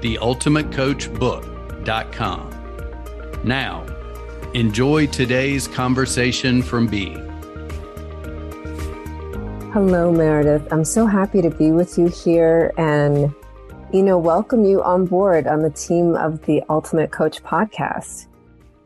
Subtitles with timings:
[0.00, 2.50] theultimatecoachbook.com.
[3.44, 3.84] Now,
[4.54, 7.10] enjoy today's conversation from B.
[9.72, 10.72] Hello, Meredith.
[10.72, 13.32] I'm so happy to be with you here and,
[13.92, 18.26] you know, welcome you on board on the team of the Ultimate Coach podcast.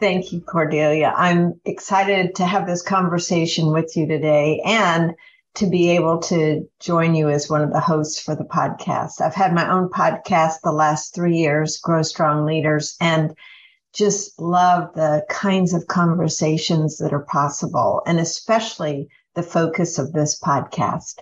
[0.01, 1.15] Thank you, Cordelia.
[1.17, 5.15] I'm excited to have this conversation with you today and
[5.55, 9.21] to be able to join you as one of the hosts for the podcast.
[9.21, 13.37] I've had my own podcast the last three years, Grow Strong Leaders, and
[13.93, 20.41] just love the kinds of conversations that are possible, and especially the focus of this
[20.41, 21.19] podcast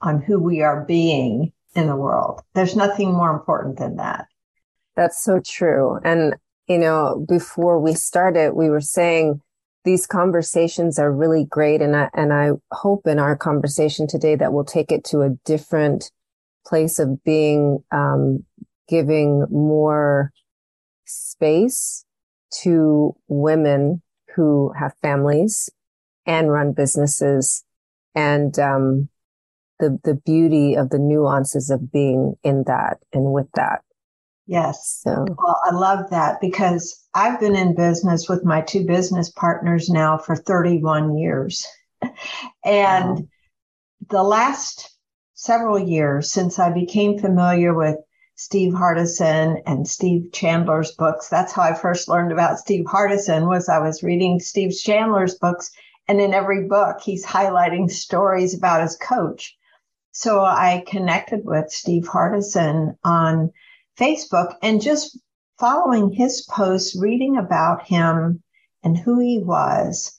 [0.00, 2.40] on who we are being in the world.
[2.54, 4.26] There's nothing more important than that.
[4.94, 5.98] That's so true.
[6.04, 6.34] And,
[6.68, 9.40] you know, before we started, we were saying,
[9.84, 11.82] these conversations are really great.
[11.82, 15.30] And I, and I hope in our conversation today that we'll take it to a
[15.44, 16.10] different
[16.66, 18.44] place of being, um,
[18.88, 20.32] giving more
[21.04, 22.04] space
[22.62, 24.02] to women
[24.36, 25.68] who have families
[26.26, 27.64] and run businesses
[28.14, 29.08] and, um,
[29.80, 33.82] the, the beauty of the nuances of being in that and with that.
[34.46, 35.00] Yes.
[35.02, 35.24] So.
[35.28, 40.18] Well, I love that because I've been in business with my two business partners now
[40.18, 41.66] for 31 years.
[42.64, 43.26] and wow.
[44.10, 44.96] the last
[45.34, 47.96] several years since I became familiar with
[48.34, 53.68] Steve Hardison and Steve Chandler's books, that's how I first learned about Steve Hardison was
[53.68, 55.70] I was reading Steve Chandler's books
[56.08, 59.56] and in every book he's highlighting stories about his coach.
[60.10, 63.52] So I connected with Steve Hardison on
[63.98, 65.18] Facebook and just
[65.58, 68.42] following his posts, reading about him
[68.82, 70.18] and who he was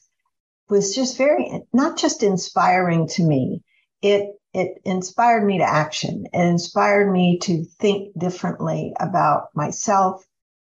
[0.69, 3.63] was just very, not just inspiring to me.
[4.01, 6.25] It, it inspired me to action.
[6.31, 10.25] It inspired me to think differently about myself,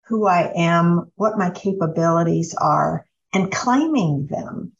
[0.06, 4.72] who I am, what my capabilities are and claiming them.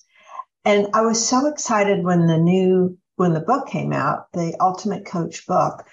[0.64, 5.06] And I was so excited when the new, when the book came out, the Ultimate
[5.06, 5.86] Coach book,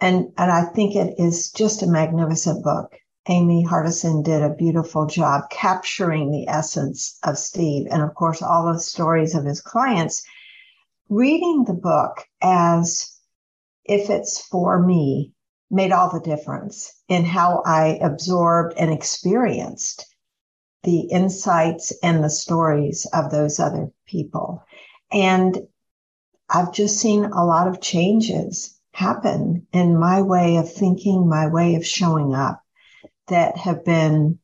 [0.00, 2.94] and, and I think it is just a magnificent book.
[3.28, 8.72] Amy Hardison did a beautiful job capturing the essence of Steve and of course all
[8.72, 10.22] the stories of his clients.
[11.08, 13.12] Reading the book as
[13.84, 15.32] if it's for me
[15.70, 20.06] made all the difference in how I absorbed and experienced
[20.84, 24.62] the insights and the stories of those other people.
[25.12, 25.66] And
[26.48, 31.76] I've just seen a lot of changes happen in my way of thinking, my way
[31.76, 32.60] of showing up
[33.28, 34.40] that have been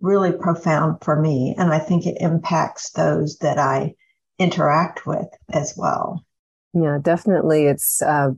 [0.00, 1.54] really profound for me.
[1.58, 3.94] And I think it impacts those that I
[4.38, 6.24] interact with as well.
[6.72, 7.66] Yeah, definitely.
[7.66, 8.30] It's uh,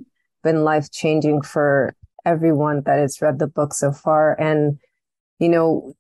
[0.43, 4.39] been life changing for everyone that has read the book so far.
[4.41, 4.79] And,
[5.39, 5.93] you know,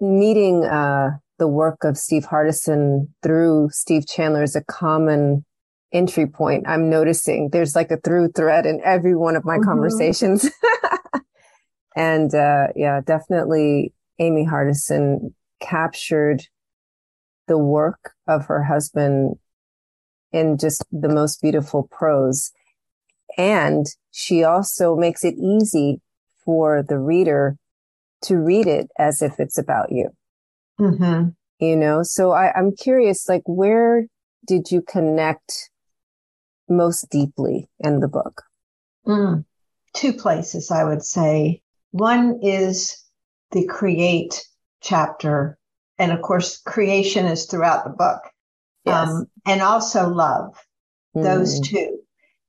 [0.00, 5.44] meeting uh, the work of Steve Hardison through Steve Chandler is a common
[5.92, 7.50] entry point I'm noticing.
[7.50, 9.64] There's like a through thread in every one of my mm-hmm.
[9.64, 10.48] conversations.
[11.96, 16.42] and uh, yeah, definitely Amy Hardison captured
[17.46, 19.36] the work of her husband
[20.32, 22.52] in just the most beautiful prose.
[23.36, 26.00] And she also makes it easy
[26.44, 27.56] for the reader
[28.22, 30.10] to read it as if it's about you.
[30.80, 31.28] Mm-hmm.
[31.60, 34.06] You know, so I, I'm curious, like, where
[34.46, 35.70] did you connect
[36.68, 38.42] most deeply in the book?
[39.06, 39.44] Mm,
[39.94, 41.62] two places, I would say.
[41.90, 43.02] One is
[43.50, 44.46] the create
[44.80, 45.58] chapter.
[45.98, 48.20] And of course, creation is throughout the book.
[48.84, 49.08] Yes.
[49.08, 50.56] Um, and also love,
[51.16, 51.22] mm.
[51.22, 51.98] those two.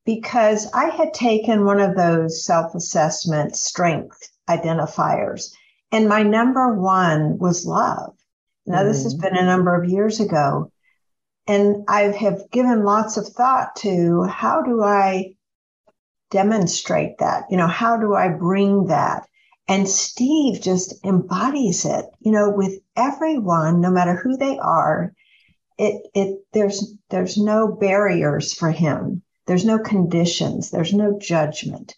[0.06, 4.18] Because I had taken one of those self assessment strength
[4.50, 5.51] identifiers,
[5.92, 8.16] and my number one was love.
[8.66, 8.92] Now, mm.
[8.92, 9.21] this has mm.
[9.21, 10.71] been a number of years ago.
[11.50, 15.34] And I have given lots of thought to how do I
[16.30, 17.46] demonstrate that?
[17.50, 19.24] You know, how do I bring that?
[19.68, 25.12] And Steve just embodies it, you know, with everyone, no matter who they are.
[25.80, 29.24] It, it, there's, there's no barriers for him.
[29.48, 30.69] There's no conditions.
[30.69, 31.95] There's no judgment.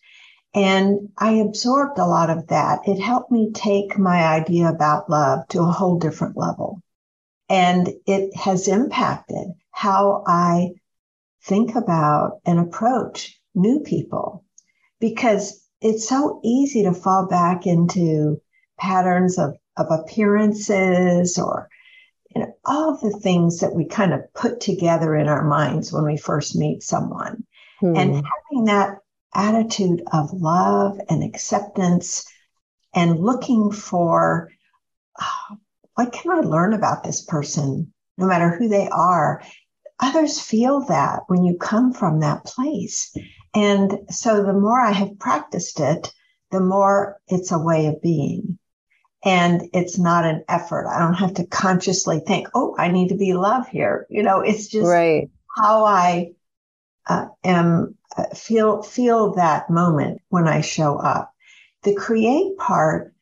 [0.56, 2.88] And I absorbed a lot of that.
[2.88, 6.82] It helped me take my idea about love to a whole different level.
[7.52, 10.70] And it has impacted how I
[11.44, 14.46] think about and approach new people
[15.02, 18.42] because it's so easy to fall back into
[18.80, 21.68] patterns of, of appearances or
[22.34, 26.06] you know, all the things that we kind of put together in our minds when
[26.06, 27.44] we first meet someone.
[27.82, 27.98] Hmm.
[27.98, 29.00] And having that
[29.34, 32.26] attitude of love and acceptance
[32.94, 34.50] and looking for
[35.20, 35.58] oh,
[35.96, 39.44] what can I learn about this person, no matter who they are.
[40.00, 43.16] Others feel that when you come from that place.
[43.54, 46.12] And so the more I have practiced it,
[46.52, 48.58] the more it's a way of being.
[49.24, 50.88] And it's not an effort.
[50.88, 54.08] I don't have to consciously think, oh, I need to be love here.
[54.10, 55.30] You know, it's just right.
[55.56, 56.32] how I
[57.08, 61.32] uh, am uh, feel feel that moment when I show up.
[61.84, 63.14] The create part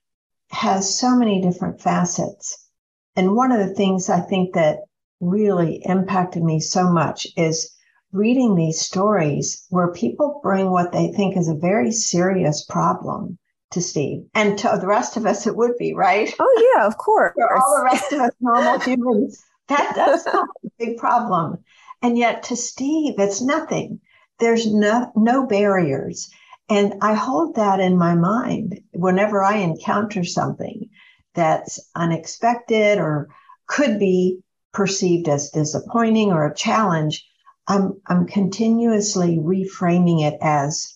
[0.52, 2.70] has so many different facets.
[3.16, 4.80] And one of the things I think that
[5.20, 7.76] really impacted me so much is
[8.12, 13.38] reading these stories where people bring what they think is a very serious problem
[13.72, 14.26] to Steve.
[14.34, 16.34] And to the rest of us, it would be, right?
[16.40, 17.34] Oh, yeah, of course.
[17.36, 21.64] For all the rest of us normal humans, that does sound a big problem.
[22.02, 24.00] And yet to Steve, it's nothing.
[24.40, 26.32] There's no, no barriers.
[26.70, 30.90] And I hold that in my mind whenever I encounter something
[31.34, 33.30] that's unexpected or
[33.68, 34.40] could be
[34.74, 37.26] perceived as disappointing or a challenge.
[37.68, 40.96] I'm, I'm continuously reframing it as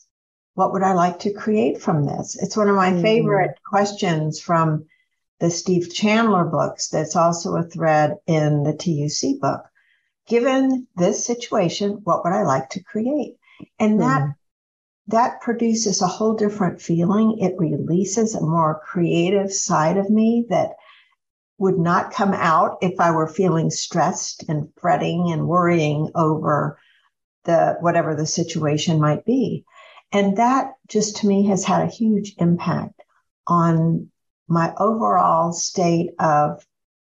[0.56, 2.38] what would I like to create from this?
[2.42, 3.02] It's one of my mm-hmm.
[3.02, 4.86] favorite questions from
[5.40, 6.90] the Steve Chandler books.
[6.90, 9.64] That's also a thread in the TUC book
[10.28, 13.38] given this situation, what would I like to create?
[13.80, 14.36] And that, mm.
[15.08, 17.38] That produces a whole different feeling.
[17.40, 20.72] It releases a more creative side of me that
[21.58, 26.80] would not come out if I were feeling stressed and fretting and worrying over
[27.46, 29.66] the, whatever the situation might be.
[30.12, 33.02] And that just to me has had a huge impact
[33.46, 34.10] on
[34.48, 36.66] my overall state of,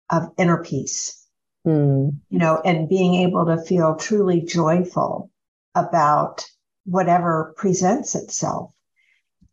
[0.10, 1.26] of inner peace
[1.66, 2.14] mm.
[2.30, 5.32] you know, and being able to feel truly joyful
[5.74, 6.46] about
[6.86, 8.72] whatever presents itself.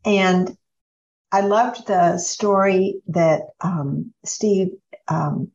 [0.04, 0.56] And
[1.30, 4.68] I loved the story that um, Steve
[5.08, 5.50] um,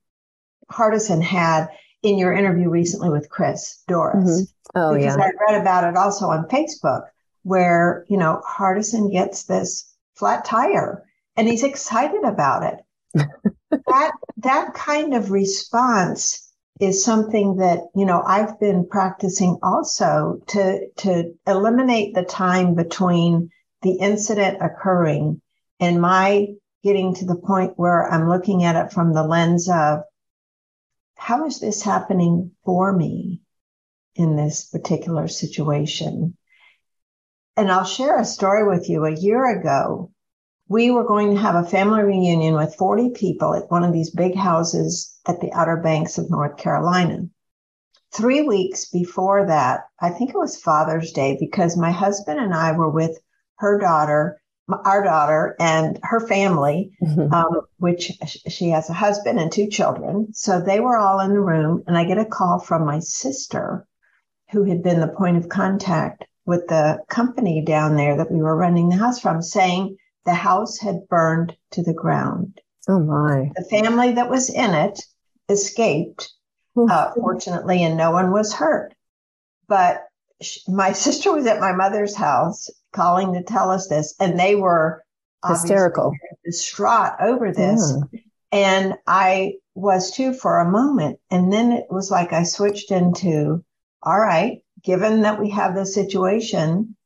[0.72, 1.70] Hardison had
[2.04, 4.30] in your interview recently with Chris Doris.
[4.30, 4.80] Mm-hmm.
[4.80, 5.24] Oh, because yeah.
[5.24, 7.04] I read about it also on Facebook
[7.44, 11.04] where, you know, Hardison gets this flat tire
[11.36, 13.26] and he's excited about it.
[13.88, 16.47] that, that kind of response
[16.80, 23.50] is something that, you know, I've been practicing also to, to eliminate the time between
[23.82, 25.42] the incident occurring
[25.80, 26.48] and my
[26.84, 30.02] getting to the point where I'm looking at it from the lens of
[31.16, 33.42] how is this happening for me
[34.16, 36.38] in this particular situation?
[37.56, 39.06] And I'll share a story with you.
[39.06, 40.12] A year ago,
[40.70, 44.10] we were going to have a family reunion with 40 people at one of these
[44.10, 47.28] big houses at the Outer Banks of North Carolina.
[48.14, 52.72] Three weeks before that, I think it was Father's Day because my husband and I
[52.72, 53.18] were with
[53.58, 57.34] her daughter, our daughter and her family, mm-hmm.
[57.34, 58.12] um, which
[58.48, 60.34] she has a husband and two children.
[60.34, 63.88] So they were all in the room and I get a call from my sister
[64.52, 68.56] who had been the point of contact with the company down there that we were
[68.56, 72.60] renting the house from saying the house had burned to the ground.
[72.90, 73.50] Oh my.
[73.56, 75.02] The family that was in it
[75.48, 76.30] escaped,
[76.78, 78.94] uh, fortunately, and no one was hurt.
[79.70, 80.04] But
[80.68, 85.02] my sister was at my mother's house calling to tell us this, and they were
[85.48, 86.12] hysterical,
[86.44, 87.94] distraught over this.
[88.12, 88.20] Yeah.
[88.52, 91.20] And I was too for a moment.
[91.32, 93.64] And then it was like I switched into,
[94.04, 96.97] all right, given that we have this situation,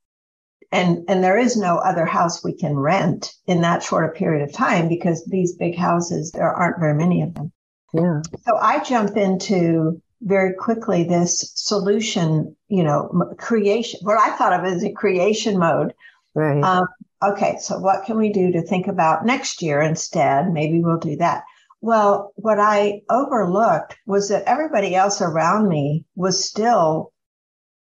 [0.72, 4.48] and and there is no other house we can rent in that short a period
[4.48, 7.52] of time because these big houses there aren't very many of them.
[7.94, 8.22] Yeah.
[8.46, 14.66] So i jump into very quickly this solution you know creation what i thought of
[14.66, 15.94] as a creation mode.
[16.34, 16.64] Right.
[16.64, 16.88] Um,
[17.22, 20.52] okay so what can we do to think about next year instead?
[20.54, 21.44] Maybe we'll do that.
[21.82, 27.11] Well what i overlooked was that everybody else around me was still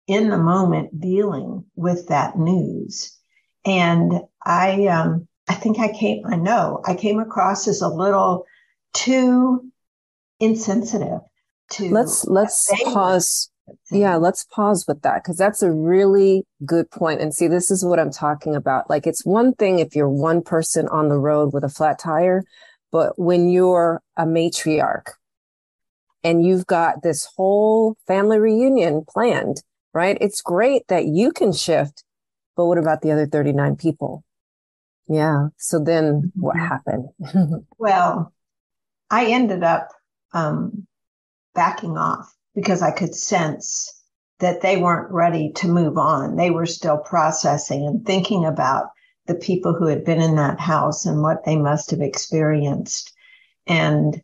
[0.06, 3.16] in the moment dealing with that news.
[3.64, 8.46] And I, um, I think I came, I know I came across as a little
[8.94, 9.70] too
[10.40, 11.20] insensitive
[11.70, 11.90] to.
[11.90, 13.50] Let's, let's pause
[13.90, 17.20] Yeah, let's pause with that because that's a really good point.
[17.20, 18.88] And see, this is what I'm talking about.
[18.88, 22.44] Like, it's one thing if you're one person on the road with a flat tire,
[22.92, 25.08] but when you're a matriarch
[26.22, 29.62] and you've got this whole family reunion planned,
[29.96, 30.18] right?
[30.20, 32.04] It's great that you can shift,
[32.54, 34.22] but what about the other 39 people?
[35.08, 35.48] Yeah.
[35.56, 36.66] So then what mm-hmm.
[36.66, 37.66] happened?
[37.78, 38.34] well,
[39.10, 39.88] I ended up
[40.34, 40.86] um,
[41.54, 43.90] backing off because I could sense
[44.40, 46.36] that they weren't ready to move on.
[46.36, 48.90] They were still processing and thinking about
[49.26, 53.14] the people who had been in that house and what they must have experienced
[53.66, 54.20] and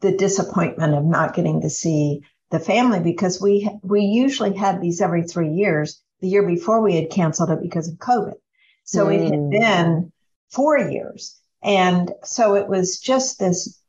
[0.00, 5.00] the disappointment of not getting to see the family because we we usually had these
[5.00, 6.00] every 3 years.
[6.20, 8.34] The year before we had canceled it because of COVID.
[8.84, 9.14] So mm.
[9.14, 9.50] it had mm.
[9.50, 10.12] been
[10.50, 11.40] 4 years.
[11.64, 13.80] And so it was just this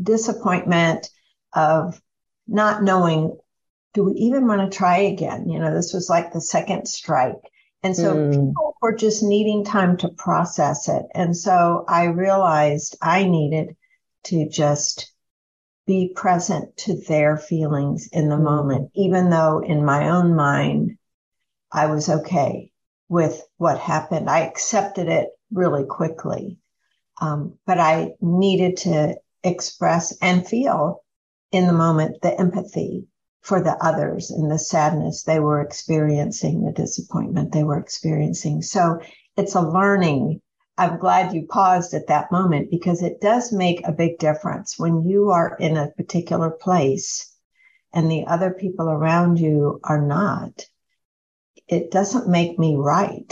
[0.00, 1.10] disappointment
[1.52, 2.00] of
[2.46, 3.36] not knowing,
[3.94, 5.48] do we even want to try again?
[5.48, 7.42] You know, this was like the second strike.
[7.82, 8.30] And so mm.
[8.30, 11.06] people were just needing time to process it.
[11.14, 13.74] And so I realized I needed
[14.24, 15.12] to just
[15.90, 20.96] be present to their feelings in the moment, even though in my own mind,
[21.72, 22.70] I was okay
[23.08, 24.30] with what happened.
[24.30, 26.60] I accepted it really quickly.
[27.20, 31.02] Um, but I needed to express and feel
[31.50, 33.08] in the moment the empathy
[33.40, 38.62] for the others and the sadness they were experiencing, the disappointment they were experiencing.
[38.62, 39.00] So
[39.36, 40.40] it's a learning.
[40.80, 45.02] I'm glad you paused at that moment because it does make a big difference when
[45.06, 47.36] you are in a particular place
[47.92, 50.64] and the other people around you are not.
[51.68, 53.30] It doesn't make me right.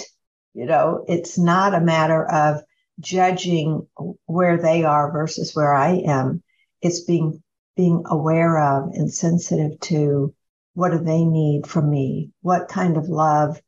[0.52, 2.60] You know, it's not a matter of
[3.00, 3.86] judging
[4.26, 6.42] where they are versus where I am.
[6.82, 7.42] It's being
[7.76, 10.34] being aware of and sensitive to
[10.74, 12.30] what do they need from me?
[12.42, 13.58] What kind of love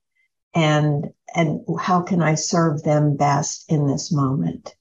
[0.55, 4.75] and and how can I serve them best in this moment?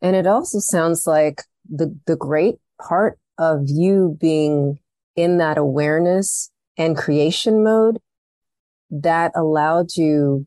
[0.00, 4.78] And it also sounds like the the great part of you being
[5.16, 7.98] in that awareness and creation mode
[8.90, 10.46] that allowed you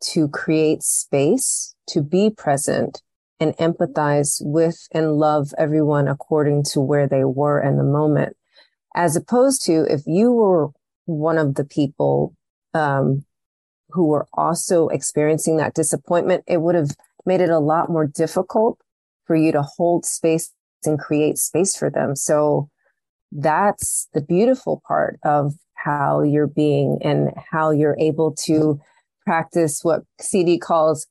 [0.00, 3.02] to create space to be present
[3.40, 8.36] and empathize with and love everyone according to where they were in the moment.
[8.94, 10.70] As opposed to if you were
[11.04, 12.34] one of the people,
[12.74, 13.24] um,
[13.90, 16.90] who were also experiencing that disappointment, it would have
[17.24, 18.78] made it a lot more difficult
[19.26, 20.52] for you to hold space
[20.84, 22.16] and create space for them.
[22.16, 22.68] So
[23.32, 28.80] that's the beautiful part of how you're being and how you're able to
[29.24, 31.06] practice what CD calls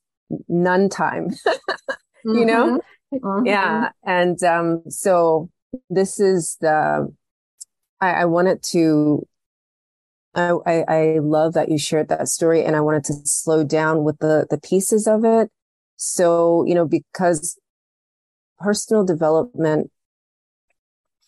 [0.48, 1.30] none time.
[2.24, 2.80] you know?
[3.12, 3.26] Mm-hmm.
[3.26, 3.46] mm-hmm.
[3.46, 3.90] Yeah.
[4.04, 5.50] And um, so
[5.88, 7.12] this is the,
[8.00, 9.26] I, I wanted to,
[10.38, 14.04] I, I, I love that you shared that story and I wanted to slow down
[14.04, 15.50] with the, the pieces of it.
[15.96, 17.58] So, you know, because
[18.58, 19.90] personal development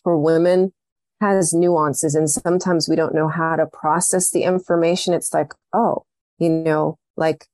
[0.03, 0.73] for women
[1.19, 5.13] has nuances and sometimes we don't know how to process the information.
[5.13, 6.05] It's like, oh,
[6.39, 7.47] you know, like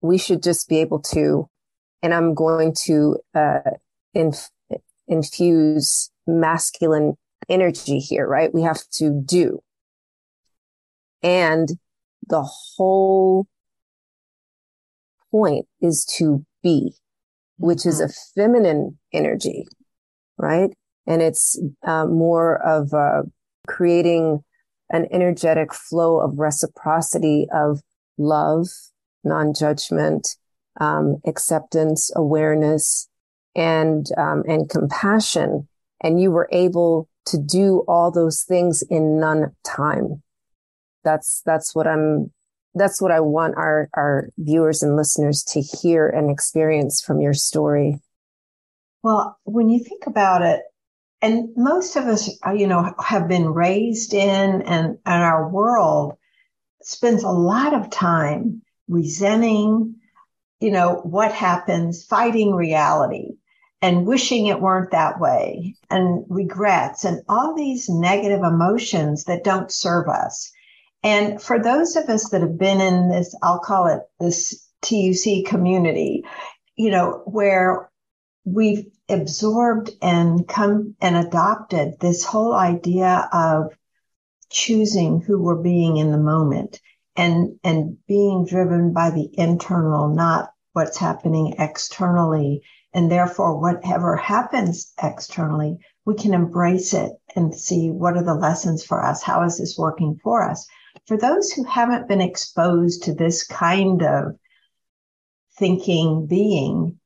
[0.00, 1.48] we should just be able to
[2.02, 3.70] and I'm going to uh,
[4.14, 4.50] inf-
[5.08, 7.16] infuse masculine
[7.48, 8.54] energy here, right?
[8.54, 9.60] We have to do.
[11.26, 11.70] And
[12.28, 13.48] the whole
[15.32, 16.94] point is to be,
[17.58, 18.40] which is a mm-hmm.
[18.40, 19.66] feminine energy,
[20.38, 20.70] right?
[21.04, 23.22] And it's uh, more of uh,
[23.66, 24.44] creating
[24.90, 27.80] an energetic flow of reciprocity of
[28.18, 28.68] love,
[29.24, 30.28] non-judgment,
[30.80, 33.08] um, acceptance, awareness,
[33.56, 35.66] and um, and compassion,
[36.02, 40.22] and you were able to do all those things in none time.
[41.06, 42.32] That's that's what I'm.
[42.74, 47.32] That's what I want our our viewers and listeners to hear and experience from your
[47.32, 48.00] story.
[49.02, 50.60] Well, when you think about it,
[51.22, 56.14] and most of us, uh, you know, have been raised in, and and our world
[56.82, 59.94] spends a lot of time resenting,
[60.60, 63.36] you know, what happens, fighting reality
[63.82, 69.70] and wishing it weren't that way and regrets and all these negative emotions that don't
[69.70, 70.50] serve us.
[71.06, 75.46] And for those of us that have been in this, I'll call it this TUC
[75.46, 76.24] community,
[76.74, 77.92] you know, where
[78.44, 83.72] we've absorbed and come and adopted this whole idea of
[84.50, 86.80] choosing who we're being in the moment
[87.14, 94.92] and and being driven by the internal not what's happening externally and therefore whatever happens
[95.00, 99.22] externally we can embrace it and see what are the lessons for us?
[99.22, 100.66] How is this working for us?
[101.06, 104.36] For those who haven't been exposed to this kind of
[105.56, 106.98] thinking being,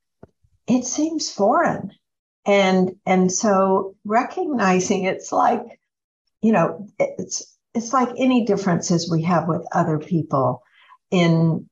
[0.66, 1.92] it seems foreign.
[2.46, 5.62] And, and so recognizing it's like,
[6.40, 10.62] you know, it's, it's like any differences we have with other people
[11.10, 11.68] in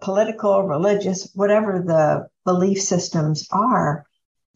[0.00, 4.06] political, religious, whatever the belief systems are.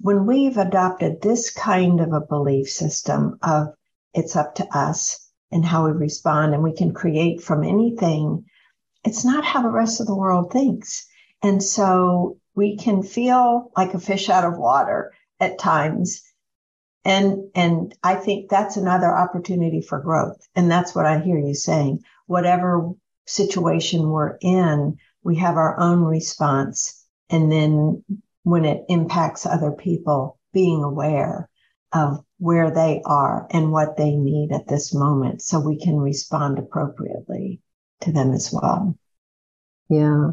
[0.01, 3.69] When we've adopted this kind of a belief system of
[4.15, 8.45] it's up to us and how we respond and we can create from anything,
[9.05, 11.07] it's not how the rest of the world thinks.
[11.43, 16.23] And so we can feel like a fish out of water at times.
[17.05, 20.47] And, and I think that's another opportunity for growth.
[20.55, 22.03] And that's what I hear you saying.
[22.27, 22.91] Whatever
[23.27, 27.05] situation we're in, we have our own response.
[27.31, 28.05] And then
[28.43, 31.49] when it impacts other people, being aware
[31.93, 36.59] of where they are and what they need at this moment so we can respond
[36.59, 37.61] appropriately
[38.01, 38.97] to them as well.
[39.89, 40.31] Yeah.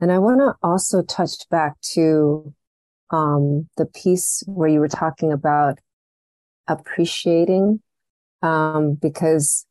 [0.00, 2.52] And I want to also touch back to
[3.10, 5.78] um, the piece where you were talking about
[6.68, 7.80] appreciating,
[8.42, 9.66] um, because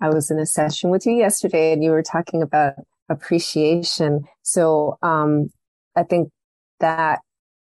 [0.00, 2.74] I was in a session with you yesterday and you were talking about
[3.08, 4.24] appreciation.
[4.42, 5.50] So, um,
[5.96, 6.30] I think
[6.78, 7.20] that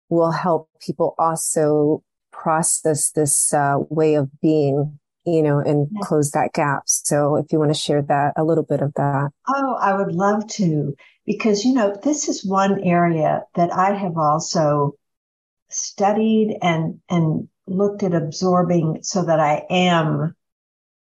[0.09, 2.03] will help people also
[2.43, 6.85] process this, uh, way of being, you know, and close that gap.
[6.87, 9.31] So if you want to share that, a little bit of that.
[9.49, 10.95] Oh, I would love to,
[11.27, 14.95] because, you know, this is one area that I have also
[15.69, 20.35] studied and, and looked at absorbing so that I am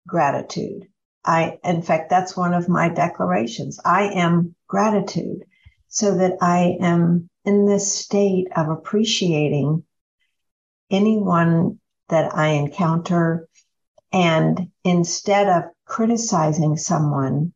[0.07, 0.87] gratitude.
[1.23, 3.79] I, in fact, that's one of my declarations.
[3.85, 5.45] I am gratitude
[5.87, 9.83] so that I am in this state of appreciating
[10.91, 11.79] anyone
[12.09, 13.47] that I encounter.
[14.11, 17.53] And instead of criticizing someone,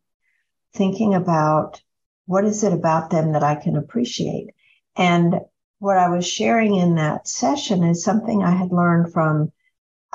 [0.74, 1.82] thinking about
[2.26, 4.50] what is it about them that I can appreciate?
[4.96, 5.40] And
[5.78, 9.52] what I was sharing in that session is something I had learned from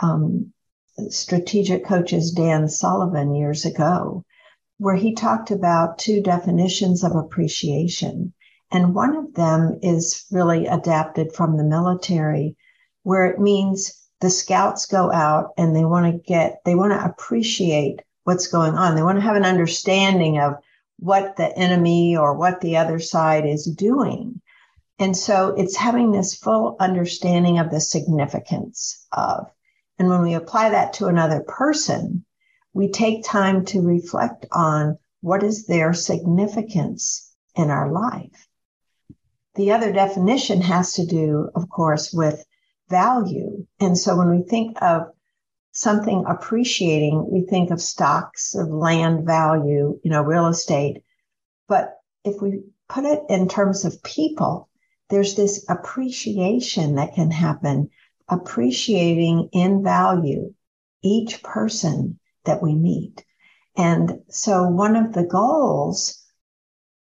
[0.02, 0.52] um,
[1.10, 4.26] Strategic Coach's Dan Sullivan years ago,
[4.78, 8.34] where he talked about two definitions of appreciation.
[8.72, 12.56] And one of them is really adapted from the military,
[13.04, 17.04] where it means the scouts go out and they want to get, they want to
[17.04, 18.96] appreciate what's going on.
[18.96, 20.56] They want to have an understanding of
[21.00, 24.42] what the enemy or what the other side is doing.
[25.00, 29.50] And so it's having this full understanding of the significance of.
[29.98, 32.24] And when we apply that to another person,
[32.74, 38.48] we take time to reflect on what is their significance in our life.
[39.56, 42.46] The other definition has to do, of course, with
[42.92, 43.66] value.
[43.80, 45.08] And so when we think of
[45.72, 51.04] something appreciating, we think of stocks of land value, you know, real estate.
[51.68, 54.70] But if we put it in terms of people,
[55.10, 57.90] there's this appreciation that can happen,
[58.30, 60.54] appreciating in value
[61.02, 63.26] each person that we meet.
[63.78, 66.22] And so one of the goals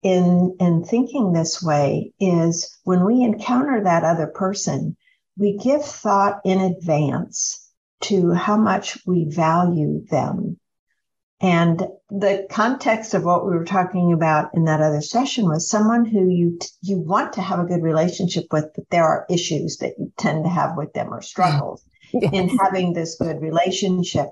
[0.03, 4.95] in, in thinking this way is when we encounter that other person,
[5.37, 7.71] we give thought in advance
[8.01, 10.59] to how much we value them
[11.39, 16.05] and the context of what we were talking about in that other session was someone
[16.05, 19.93] who you, you want to have a good relationship with, but there are issues that
[19.99, 22.19] you tend to have with them or struggles mm-hmm.
[22.23, 22.33] yes.
[22.33, 24.29] in having this good relationship.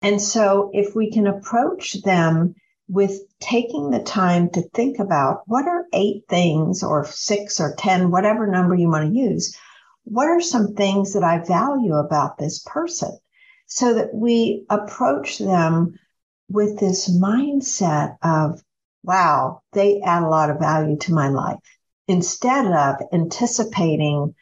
[0.00, 2.54] And so if we can approach them
[2.88, 8.12] with taking the time to think about what are eight things or six or 10,
[8.12, 9.56] whatever number you want to use,
[10.10, 13.16] what are some things that I value about this person
[13.66, 15.98] so that we approach them
[16.48, 18.62] with this mindset of,
[19.02, 21.58] wow, they add a lot of value to my life
[22.06, 24.34] instead of anticipating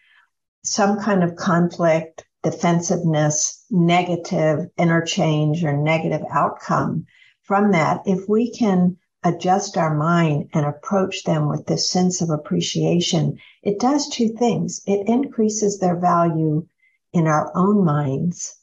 [0.64, 7.06] some kind of conflict, defensiveness, negative interchange or negative outcome
[7.42, 8.02] from that.
[8.06, 13.80] If we can adjust our mind and approach them with this sense of appreciation, it
[13.80, 14.80] does two things.
[14.86, 16.66] It increases their value
[17.12, 18.56] in our own minds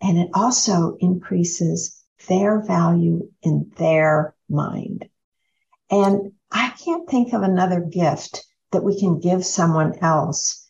[0.00, 5.08] and it also increases their value in their mind.
[5.90, 10.66] And I can't think of another gift that we can give someone else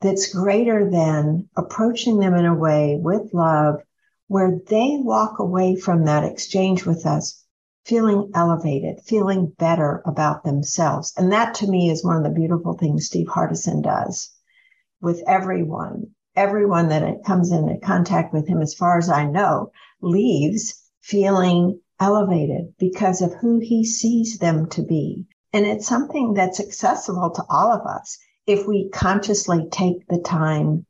[0.00, 3.80] that's greater than approaching them in a way with love
[4.28, 7.39] where they walk away from that exchange with us
[7.84, 11.12] feeling elevated, feeling better about themselves.
[11.16, 14.30] And that to me is one of the beautiful things Steve Hardison does
[15.00, 20.74] with everyone everyone that comes into contact with him, as far as I know, leaves
[21.00, 25.26] feeling elevated because of who he sees them to be.
[25.52, 30.86] And it's something that's accessible to all of us if we consciously take the time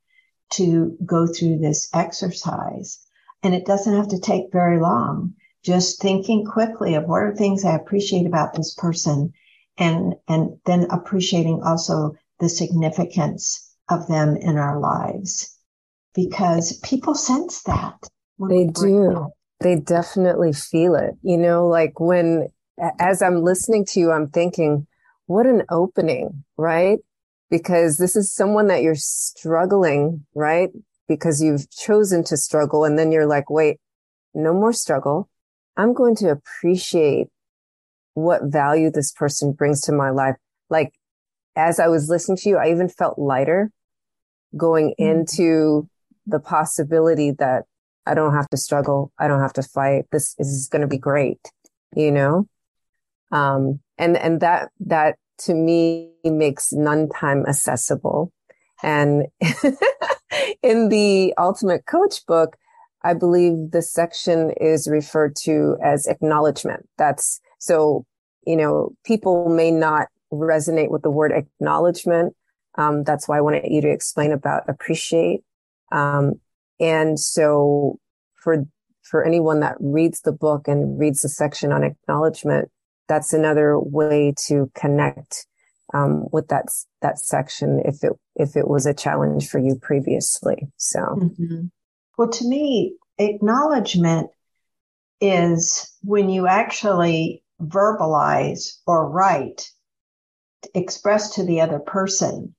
[0.50, 2.98] to go through this exercise.
[3.42, 5.35] And it doesn't have to take very long.
[5.64, 9.33] Just thinking quickly of what are things I appreciate about this person
[9.77, 15.57] and, and then appreciating also the significance of them in our lives
[16.14, 18.09] because people sense that.
[18.38, 19.29] They do.
[19.61, 21.14] They definitely feel it.
[21.23, 22.49] You know, like when,
[22.99, 24.87] as I'm listening to you, I'm thinking,
[25.27, 26.99] what an opening, right?
[27.51, 30.70] Because this is someone that you're struggling, right?
[31.09, 32.85] Because you've chosen to struggle.
[32.85, 33.79] And then you're like, wait,
[34.35, 35.29] no more struggle.
[35.76, 37.28] I'm going to appreciate
[38.14, 40.37] what value this person brings to my life.
[40.68, 40.92] Like
[41.56, 43.70] as I was listening to you, I even felt lighter
[44.56, 45.20] going mm-hmm.
[45.20, 45.88] into
[46.26, 47.64] the possibility that
[48.06, 49.12] I don't have to struggle.
[49.18, 50.04] I don't have to fight.
[50.11, 51.40] This is going to be great,
[51.94, 52.48] you know?
[53.30, 58.33] Um, and, and that, that to me makes none time accessible.
[58.83, 59.26] And
[60.62, 62.56] in the ultimate coach book,
[63.02, 66.86] I believe the section is referred to as acknowledgement.
[66.98, 68.04] That's so,
[68.46, 72.36] you know, people may not resonate with the word acknowledgement.
[72.76, 75.40] Um, that's why I wanted you to explain about appreciate.
[75.90, 76.34] Um,
[76.78, 77.98] and so
[78.34, 78.64] for,
[79.02, 82.70] for anyone that reads the book and reads the section on acknowledgement,
[83.08, 85.46] that's another way to connect,
[85.94, 86.66] um, with that,
[87.00, 90.68] that section if it, if it was a challenge for you previously.
[90.76, 91.00] So.
[91.00, 91.66] Mm-hmm.
[92.20, 94.28] Well, to me, acknowledgement
[95.22, 99.70] is when you actually verbalize or write,
[100.74, 102.54] express to the other person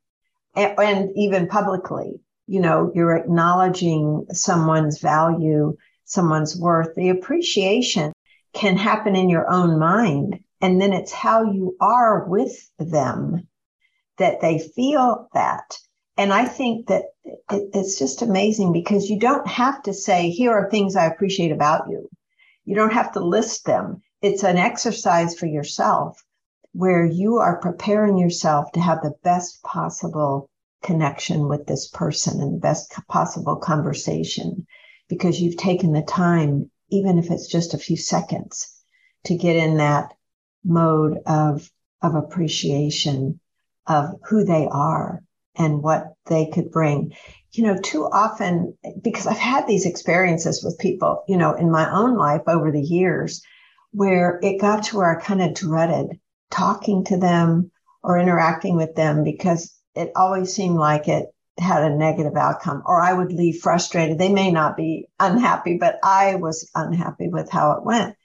[0.56, 6.95] and, and even publicly you know, you're acknowledging someone's value, someone's worth.
[6.95, 8.12] The appreciation
[8.54, 10.39] can happen in your own mind.
[10.60, 13.47] And then it's how you are with them
[14.17, 15.78] that they feel that.
[16.21, 17.05] And I think that
[17.49, 21.89] it's just amazing because you don't have to say, here are things I appreciate about
[21.89, 22.07] you.
[22.63, 24.03] You don't have to list them.
[24.21, 26.23] It's an exercise for yourself
[26.73, 30.47] where you are preparing yourself to have the best possible
[30.84, 34.67] connection with this person and the best possible conversation
[35.10, 38.71] because you've taken the time, even if it's just a few seconds
[39.23, 40.13] to get in that
[40.63, 41.71] mode of,
[42.03, 43.39] of appreciation
[43.88, 45.23] of who they are
[45.56, 47.14] and what they could bring.
[47.52, 51.92] You know, too often, because I've had these experiences with people, you know, in my
[51.92, 53.42] own life over the years
[53.92, 57.72] where it got to where I kind of dreaded talking to them
[58.04, 63.02] or interacting with them because it always seemed like it had a negative outcome or
[63.02, 64.18] I would leave frustrated.
[64.18, 68.16] They may not be unhappy, but I was unhappy with how it went.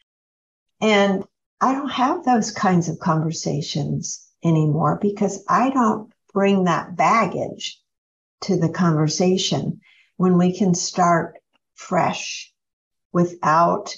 [0.80, 1.24] And
[1.60, 7.80] I don't have those kinds of conversations anymore because I don't bring that baggage
[8.42, 9.80] to the conversation
[10.18, 11.38] when we can start
[11.74, 12.52] fresh
[13.10, 13.96] without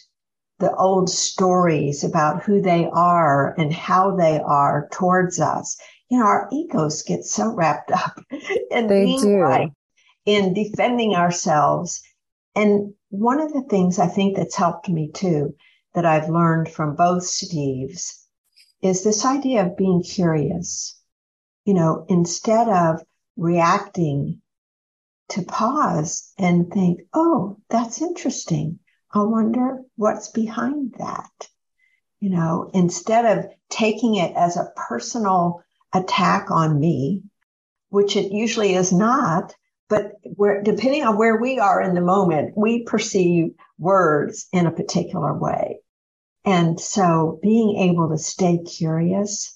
[0.61, 5.77] the old stories about who they are and how they are towards us
[6.09, 8.19] you know, our egos get so wrapped up
[8.71, 9.37] in they do.
[9.37, 9.71] right,
[10.25, 12.03] in defending ourselves.
[12.55, 15.55] And one of the things I think that's helped me too,
[15.95, 18.25] that I've learned from both Steves,
[18.83, 20.98] is this idea of being curious.
[21.69, 23.03] You know, instead of
[23.37, 24.41] reacting,
[25.29, 28.79] to pause and think, oh, that's interesting.
[29.13, 31.49] I wonder what's behind that.
[32.21, 37.25] You know, instead of taking it as a personal attack on me,
[37.91, 39.55] which it usually is not.
[39.91, 44.73] But where, depending on where we are in the moment, we perceive words in a
[44.73, 45.81] particular way.
[46.47, 49.55] And so being able to stay curious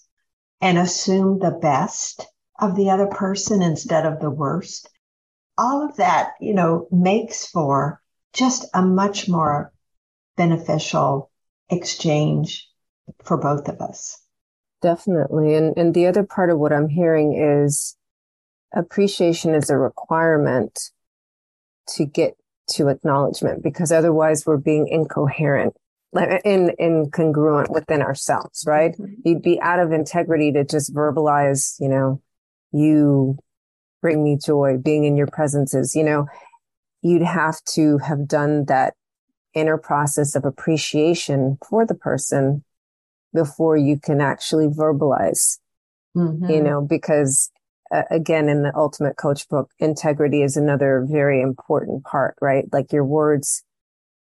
[0.63, 2.25] and assume the best
[2.59, 4.89] of the other person instead of the worst,
[5.59, 8.01] all of that, you know, makes for
[8.33, 9.73] just a much more
[10.37, 11.31] beneficial
[11.69, 12.69] exchange
[13.25, 14.23] for both of us.
[14.81, 15.55] Definitely.
[15.55, 17.97] And, and the other part of what I'm hearing is
[18.73, 20.91] appreciation is a requirement
[21.89, 22.37] to get
[22.71, 25.75] to acknowledgement because otherwise we're being incoherent
[26.45, 28.93] in incongruent within ourselves, right?
[28.93, 29.15] Mm-hmm.
[29.25, 32.21] You'd be out of integrity to just verbalize, you know,
[32.73, 33.39] you
[34.01, 36.27] bring me joy, being in your presence is, you know,
[37.03, 38.95] you'd have to have done that
[39.55, 42.65] inner process of appreciation for the person
[43.35, 45.59] before you can actually verbalize,
[46.17, 46.51] mm-hmm.
[46.51, 47.51] you know, because
[47.93, 52.65] uh, again, in the ultimate coach book, integrity is another very important part, right?
[52.73, 53.63] Like your words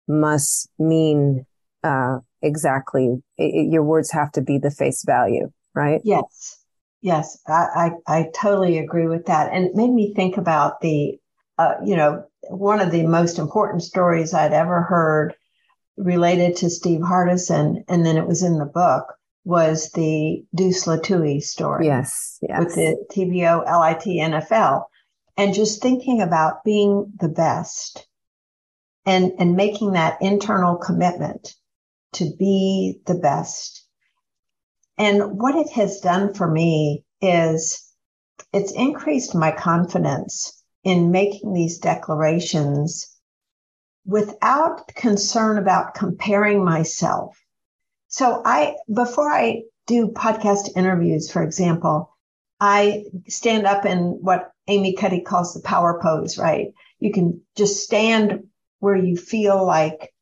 [0.06, 1.46] must mean,
[1.84, 6.00] uh, exactly, it, your words have to be the face value, right?
[6.04, 6.58] Yes.
[7.02, 7.38] Yes.
[7.46, 9.52] I, I, I totally agree with that.
[9.52, 11.18] And it made me think about the,
[11.58, 15.34] uh, you know, one of the most important stories I'd ever heard
[15.96, 21.42] related to Steve Hardison, and then it was in the book, was the Deuce Lutui
[21.42, 21.86] story.
[21.86, 22.58] Yes, yes.
[22.58, 24.84] With the TBOLITNFL.
[25.36, 28.06] And just thinking about being the best
[29.04, 31.54] and, and making that internal commitment
[32.14, 33.86] to be the best.
[34.96, 37.84] And what it has done for me is
[38.52, 43.10] it's increased my confidence in making these declarations
[44.06, 47.36] without concern about comparing myself.
[48.08, 52.10] So I, before I do podcast interviews, for example,
[52.60, 56.68] I stand up in what Amy Cuddy calls the power pose, right?
[57.00, 58.44] You can just stand
[58.78, 60.13] where you feel like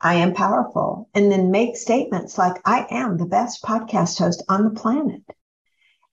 [0.00, 4.64] I am powerful and then make statements like I am the best podcast host on
[4.64, 5.22] the planet.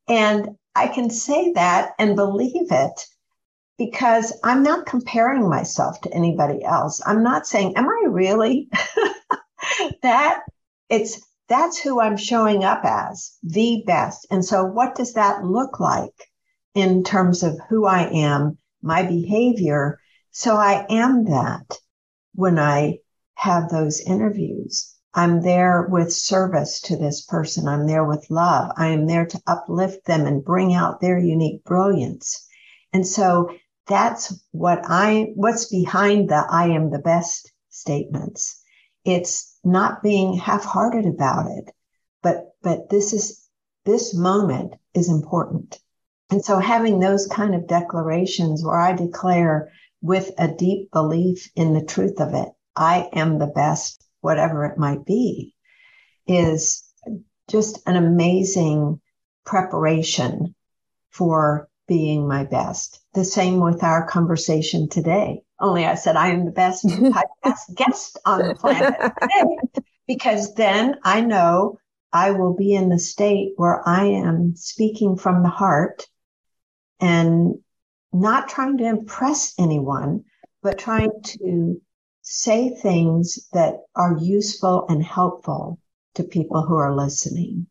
[0.08, 3.06] And I can say that and believe it
[3.78, 7.02] because I'm not comparing myself to anybody else.
[7.06, 8.70] I'm not saying, am I really
[10.02, 10.42] that?
[10.90, 14.28] It's that's who I'm showing up as the best.
[14.30, 16.30] And so what does that look like
[16.74, 20.00] in terms of who I am, my behavior?
[20.32, 21.78] So I am that
[22.36, 23.00] when I
[23.38, 24.96] have those interviews.
[25.14, 27.68] I'm there with service to this person.
[27.68, 28.72] I'm there with love.
[28.78, 32.48] I am there to uplift them and bring out their unique brilliance.
[32.94, 33.52] And so
[33.86, 38.60] that's what I, what's behind the I am the best statements.
[39.06, 41.72] It's not being half hearted about it,
[42.24, 43.48] but, but this is,
[43.86, 45.80] this moment is important.
[46.32, 49.72] And so having those kind of declarations where I declare
[50.02, 54.78] with a deep belief in the truth of it, I am the best, whatever it
[54.78, 55.56] might be,
[56.28, 56.84] is
[57.50, 59.02] just an amazing
[59.46, 60.54] preparation
[61.10, 63.02] for being my best.
[63.14, 65.42] The same with our conversation today.
[65.60, 70.98] Only I said I am the best podcast guest on the planet today, because then
[71.04, 71.80] I know
[72.14, 76.06] I will be in the state where I am speaking from the heart
[77.00, 77.56] and
[78.14, 80.26] not trying to impress anyone,
[80.62, 81.82] but trying to
[82.30, 85.80] say things that are useful and helpful
[86.16, 87.68] to people who are listening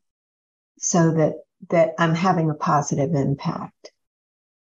[0.78, 1.34] so that,
[1.68, 3.92] that I'm having a positive impact.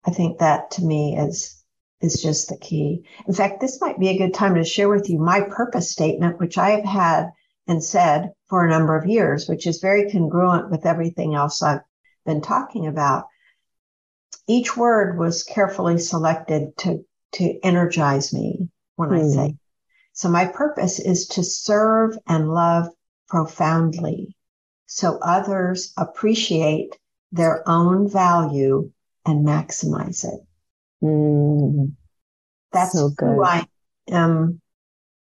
[0.06, 1.56] I think that to me is
[2.00, 3.04] is just the key.
[3.28, 6.38] In fact, this might be a good time to share with you my purpose statement,
[6.38, 7.30] which I have had
[7.66, 11.82] and said for a number of years, which is very congruent with everything else I've
[12.24, 13.26] been talking about.
[14.46, 19.18] Each word was carefully selected to, to energize me when mm.
[19.18, 19.56] I say.
[20.20, 22.88] So my purpose is to serve and love
[23.26, 24.36] profoundly
[24.84, 26.98] so others appreciate
[27.32, 28.90] their own value
[29.24, 30.40] and maximize it.
[31.02, 31.92] Mm,
[32.70, 33.64] that's so who I
[34.10, 34.60] am.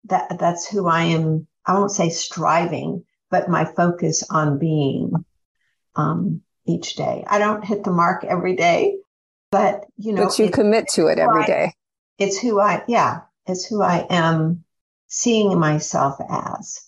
[0.03, 1.47] That that's who I am.
[1.65, 5.13] I won't say striving, but my focus on being
[5.95, 7.23] um, each day.
[7.25, 8.97] I don't hit the mark every day,
[9.49, 11.73] but you know, but you commit to it every I, day.
[12.17, 14.65] It's who I, yeah, it's who I am
[15.10, 16.80] seeing myself as.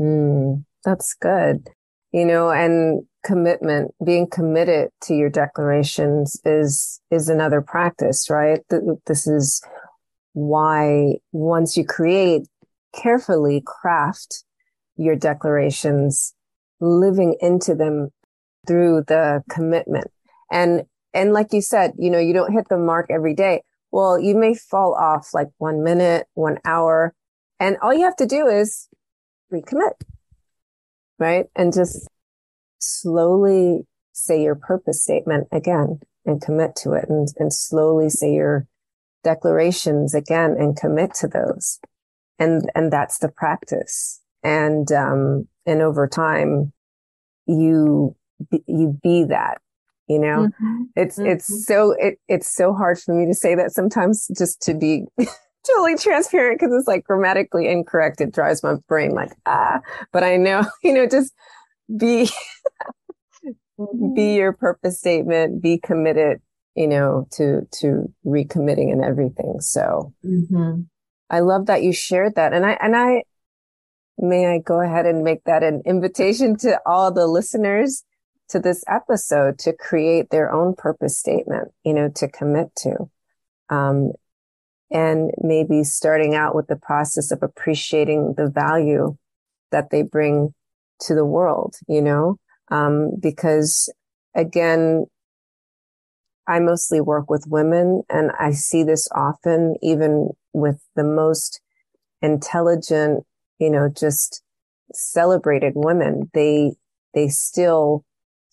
[0.00, 1.68] Mm, that's good.
[2.12, 8.60] You know, and commitment, being committed to your declarations is, is another practice, right?
[9.06, 9.60] This is
[10.32, 12.46] why once you create,
[12.94, 14.44] carefully craft
[14.96, 16.34] your declarations,
[16.80, 18.10] living into them
[18.66, 20.06] through the commitment.
[20.50, 23.62] And, and like you said, you know, you don't hit the mark every day.
[23.96, 27.14] Well, you may fall off like one minute, one hour,
[27.58, 28.90] and all you have to do is
[29.50, 29.94] recommit,
[31.18, 31.46] right?
[31.56, 32.06] And just
[32.78, 38.66] slowly say your purpose statement again and commit to it and, and slowly say your
[39.24, 41.80] declarations again and commit to those.
[42.38, 44.20] And, and that's the practice.
[44.42, 46.74] And, um, and over time,
[47.46, 48.14] you,
[48.66, 49.62] you be that,
[50.08, 50.82] you know, mm-hmm.
[50.94, 51.30] it's, mm-hmm.
[51.30, 55.04] it's so, it, it's so hard for me to say that sometimes just to be
[55.66, 58.20] totally transparent because it's like grammatically incorrect.
[58.20, 59.80] It drives my brain like, ah,
[60.12, 61.32] but I know, you know, just
[61.94, 62.28] be
[63.78, 64.14] mm-hmm.
[64.14, 66.40] be your purpose statement be committed
[66.74, 70.80] you know to to recommitting and everything so mm-hmm.
[71.30, 73.22] i love that you shared that and i and i
[74.18, 78.02] may i go ahead and make that an invitation to all the listeners
[78.48, 83.10] to this episode to create their own purpose statement, you know, to commit to.
[83.68, 84.12] Um,
[84.90, 89.16] and maybe starting out with the process of appreciating the value
[89.72, 90.54] that they bring
[91.00, 92.38] to the world, you know,
[92.70, 93.92] um, because
[94.34, 95.06] again,
[96.46, 101.60] I mostly work with women and I see this often, even with the most
[102.22, 103.24] intelligent,
[103.58, 104.42] you know, just
[104.92, 106.30] celebrated women.
[106.32, 106.74] They,
[107.14, 108.04] they still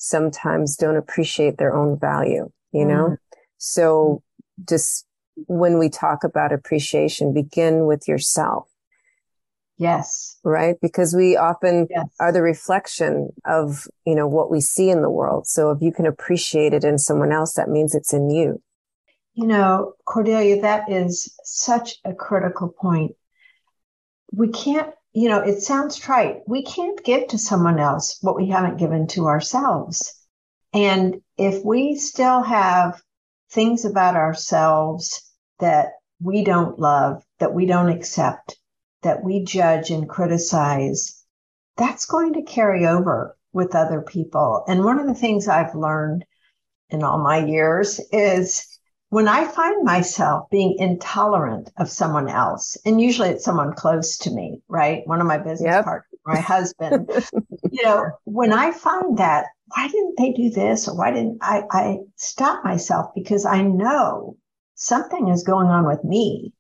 [0.04, 3.12] sometimes don't appreciate their own value, you know?
[3.12, 3.18] Mm.
[3.58, 4.22] So
[4.68, 5.06] just
[5.48, 8.68] when we talk about appreciation, begin with yourself.
[9.78, 10.38] Yes.
[10.44, 10.76] Right.
[10.82, 12.06] Because we often yes.
[12.20, 15.48] are the reflection of, you know, what we see in the world.
[15.48, 18.62] So if you can appreciate it in someone else, that means it's in you.
[19.36, 23.16] You know, Cordelia, that is such a critical point.
[24.34, 26.42] We can't, you know, it sounds trite.
[26.48, 30.14] We can't give to someone else what we haven't given to ourselves.
[30.74, 33.00] And if we still have
[33.52, 35.22] things about ourselves
[35.60, 38.58] that we don't love, that we don't accept,
[39.04, 41.24] that we judge and criticize,
[41.78, 44.64] that's going to carry over with other people.
[44.68, 46.26] And one of the things I've learned
[46.90, 48.73] in all my years is
[49.14, 54.32] when I find myself being intolerant of someone else, and usually it's someone close to
[54.32, 55.06] me, right?
[55.06, 55.84] One of my business yep.
[55.84, 57.12] partners, my husband,
[57.72, 60.88] you know, when I find that, why didn't they do this?
[60.88, 64.36] Or why didn't I, I stop myself because I know
[64.74, 66.52] something is going on with me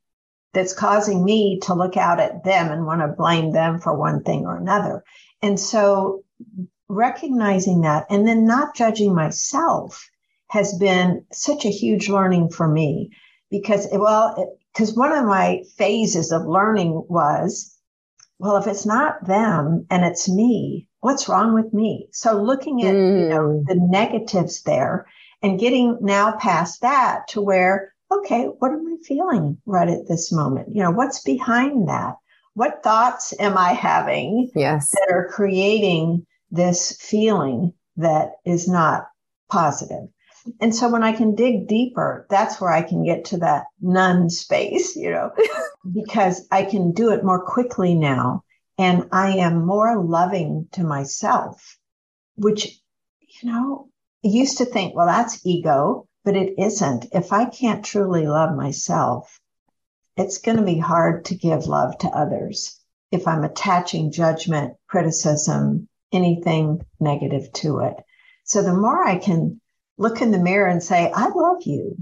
[0.54, 4.22] that's causing me to look out at them and want to blame them for one
[4.22, 5.04] thing or another.
[5.42, 6.24] And so
[6.88, 10.08] recognizing that and then not judging myself
[10.54, 13.10] has been such a huge learning for me
[13.50, 17.76] because, well, because one of my phases of learning was,
[18.38, 22.08] well, if it's not them and it's me, what's wrong with me?
[22.12, 23.22] So looking at, mm.
[23.22, 23.66] you know, mm.
[23.66, 25.08] the negatives there
[25.42, 30.32] and getting now past that to where okay, what am I feeling right at this
[30.32, 30.68] moment?
[30.72, 32.14] You know, what's behind that?
[32.54, 34.92] What thoughts am I having yes.
[34.92, 39.08] that are creating this feeling that is not
[39.50, 40.13] positive?
[40.60, 44.30] And so when I can dig deeper, that's where I can get to that none
[44.30, 45.32] space, you know,
[45.94, 48.44] because I can do it more quickly now.
[48.78, 51.78] And I am more loving to myself,
[52.36, 52.80] which,
[53.20, 53.90] you know,
[54.26, 57.08] I used to think, well, that's ego but it isn't.
[57.12, 59.40] If I can't truly love myself,
[60.16, 62.80] it's going to be hard to give love to others
[63.12, 67.96] if I'm attaching judgment, criticism, anything negative to it.
[68.44, 69.60] So the more I can
[69.98, 71.98] look in the mirror and say, I love you,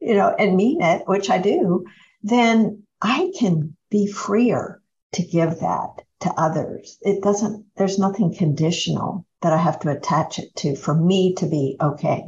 [0.00, 1.84] you know, and mean it, which I do,
[2.22, 4.80] then I can be freer
[5.12, 6.98] to give that to others.
[7.02, 11.46] It doesn't, there's nothing conditional that I have to attach it to for me to
[11.46, 12.24] be okay.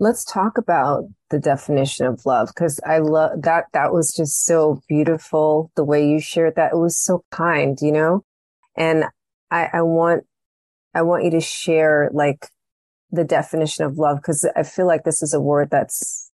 [0.00, 3.66] Let's talk about the definition of love because I love that.
[3.72, 6.72] That was just so beautiful the way you shared that.
[6.72, 8.24] It was so kind, you know,
[8.76, 9.04] and
[9.50, 10.24] I, I want,
[10.94, 12.48] I want you to share like
[13.14, 16.30] the definition of love because I feel like this is a word that's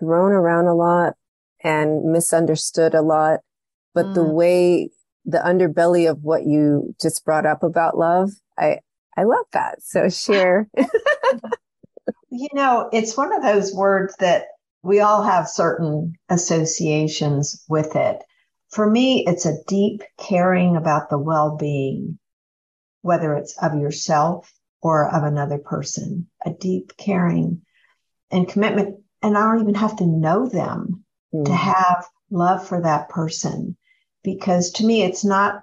[0.00, 1.14] thrown around a lot
[1.62, 3.40] and misunderstood a lot.
[3.94, 4.14] But mm.
[4.14, 4.90] the way
[5.24, 8.78] the underbelly of what you just brought up about love, I,
[9.16, 9.82] I love that.
[9.82, 10.68] So share.
[12.36, 14.46] You know, it's one of those words that
[14.82, 18.24] we all have certain associations with it.
[18.70, 22.18] For me, it's a deep caring about the well being,
[23.02, 24.52] whether it's of yourself
[24.84, 27.62] or of another person, a deep caring
[28.30, 29.02] and commitment.
[29.22, 31.46] And I don't even have to know them mm.
[31.46, 33.78] to have love for that person
[34.22, 35.62] because to me, it's not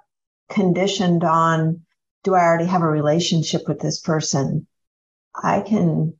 [0.50, 1.82] conditioned on,
[2.24, 4.66] do I already have a relationship with this person?
[5.34, 6.14] I can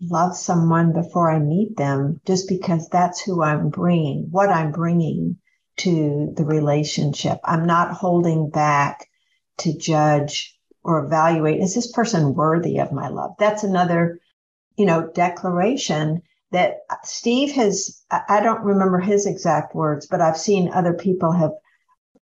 [0.00, 5.36] love someone before I meet them just because that's who I'm bringing, what I'm bringing
[5.78, 7.40] to the relationship.
[7.44, 9.06] I'm not holding back
[9.58, 10.57] to judge
[10.88, 11.60] or evaluate.
[11.60, 13.32] Is this person worthy of my love?
[13.38, 14.20] That's another,
[14.78, 20.72] you know, declaration that Steve has, I don't remember his exact words, but I've seen
[20.72, 21.52] other people have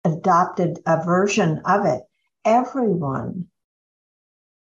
[0.03, 2.01] adopted a version of it.
[2.43, 3.47] Everyone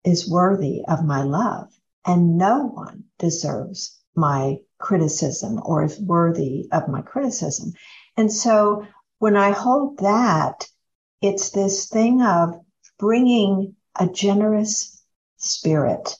[0.04, 1.68] is worthy of my love
[2.04, 7.72] and no one deserves my criticism or is worthy of my criticism.
[8.18, 8.86] And so
[9.18, 10.68] when I hold that,
[11.22, 12.54] it's this thing of
[12.98, 15.02] bringing a generous
[15.36, 16.16] spirit,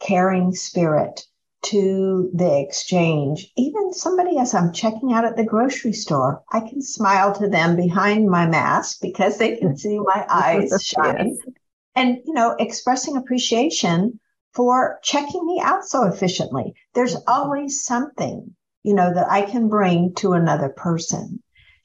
[0.00, 1.26] caring spirit
[1.62, 3.50] to the exchange.
[3.56, 7.76] Even somebody as I'm checking out at the grocery store, I can smile to them
[7.76, 11.38] behind my mask because they can see my eyes shine.
[11.44, 11.54] Yes
[11.94, 14.18] and, you know, expressing appreciation
[14.52, 16.74] for checking me out so efficiently.
[16.94, 17.28] There's mm-hmm.
[17.28, 21.42] always something, you know, that I can bring to another person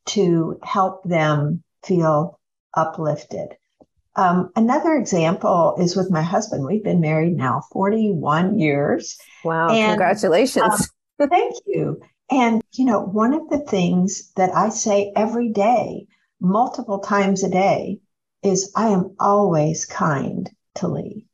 [0.07, 2.39] to help them feel
[2.73, 3.55] uplifted.
[4.19, 6.65] Um, another example is with my husband.
[6.65, 9.17] We've been married now 41 years.
[9.45, 9.69] Wow.
[9.69, 10.91] And, congratulations.
[11.21, 12.01] um, thank you.
[12.29, 16.07] And, you know, one of the things that I say every day,
[16.41, 18.01] multiple times a day,
[18.43, 21.25] is I am always kind to Lee.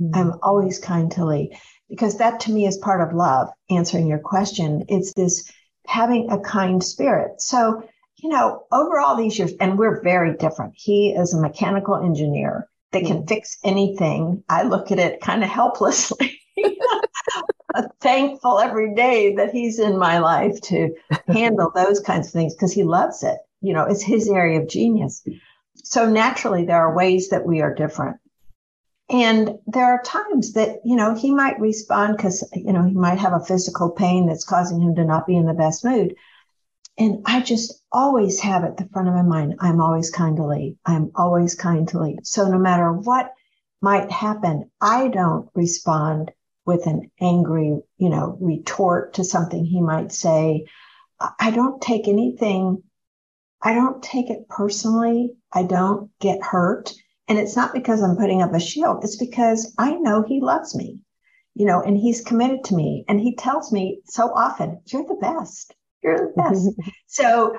[0.00, 0.14] Mm-hmm.
[0.14, 1.58] I'm always kind to Lee
[1.90, 3.48] because that to me is part of love.
[3.68, 5.50] Answering your question, it's this
[5.88, 7.40] having a kind spirit.
[7.42, 7.82] So,
[8.18, 10.74] you know, over all these years, and we're very different.
[10.76, 13.26] He is a mechanical engineer that can mm-hmm.
[13.26, 14.42] fix anything.
[14.48, 16.40] I look at it kind of helplessly.
[18.00, 20.94] thankful every day that he's in my life to
[21.28, 23.36] handle those kinds of things because he loves it.
[23.60, 25.22] You know, it's his area of genius.
[25.76, 28.16] So naturally, there are ways that we are different.
[29.10, 33.18] And there are times that, you know, he might respond because, you know, he might
[33.18, 36.14] have a physical pain that's causing him to not be in the best mood.
[36.98, 40.46] And I just always have at the front of my mind, I'm always kind to
[40.46, 40.76] Lee.
[40.84, 42.18] I'm always kind to Lee.
[42.22, 43.32] So no matter what
[43.80, 46.32] might happen, I don't respond
[46.66, 50.66] with an angry, you know, retort to something he might say.
[51.40, 52.82] I don't take anything,
[53.62, 55.34] I don't take it personally.
[55.52, 56.92] I don't get hurt.
[57.26, 59.04] And it's not because I'm putting up a shield.
[59.04, 61.00] It's because I know he loves me,
[61.54, 63.04] you know, and he's committed to me.
[63.08, 65.74] And he tells me so often, you're the best.
[66.02, 66.68] You're the best.
[67.06, 67.54] so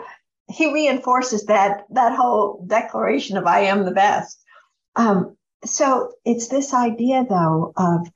[0.49, 4.43] he reinforces that, that whole declaration of I am the best.
[4.95, 8.07] Um, so it's this idea though of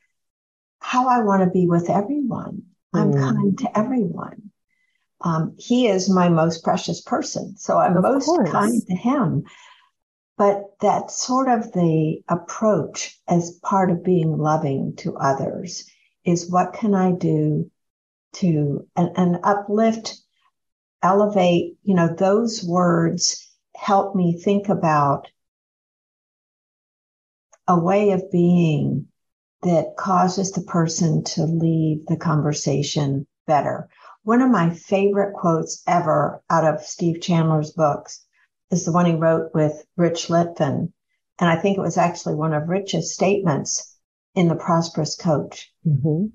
[0.80, 2.64] how I want to be with everyone.
[2.94, 3.20] I'm mm.
[3.20, 4.52] kind to everyone.
[5.22, 7.56] Um, he is my most precious person.
[7.58, 8.52] So I'm of most course.
[8.52, 9.44] kind to him.
[10.38, 15.90] But that sort of the approach as part of being loving to others
[16.26, 17.70] is what can I do
[18.34, 20.18] to and, and uplift,
[21.04, 25.28] elevate, you know, those words help me think about
[27.68, 29.08] a way of being
[29.62, 33.90] that causes the person to leave the conversation better.
[34.24, 38.26] One of my favorite quotes ever out of Steve Chandler's books
[38.72, 40.92] is the one he wrote with Rich Litvin.
[41.40, 43.98] And I think it was actually one of Rich's statements
[44.36, 45.72] in The Prosperous Coach.
[45.86, 46.28] Mm-hmm.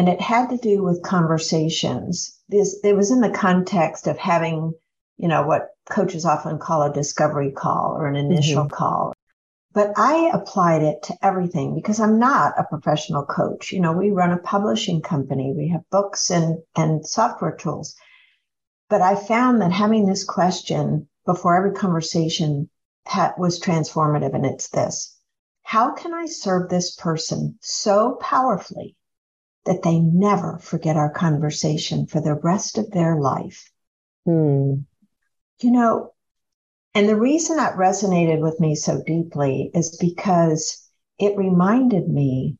[0.00, 2.40] And it had to do with conversations.
[2.48, 4.72] This, it was in the context of having,
[5.18, 8.74] you know, what coaches often call a discovery call or an initial mm-hmm.
[8.74, 9.12] call.
[9.74, 13.72] But I applied it to everything because I'm not a professional coach.
[13.72, 15.52] You know, we run a publishing company.
[15.54, 17.94] We have books and, and software tools.
[18.88, 22.70] But I found that having this question before every conversation
[23.36, 24.34] was transformative.
[24.34, 25.14] And it's this.
[25.62, 28.96] How can I serve this person so powerfully
[29.64, 33.70] that they never forget our conversation for the rest of their life?
[34.24, 34.74] Hmm.
[35.60, 36.12] You know,
[36.94, 40.88] and the reason that resonated with me so deeply is because
[41.18, 42.56] it reminded me